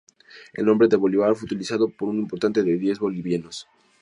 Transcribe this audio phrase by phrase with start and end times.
[0.53, 3.67] El nombre de "bolívar" fue utilizado por un importe de diez bolivianos.